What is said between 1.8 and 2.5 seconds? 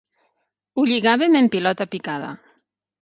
picada.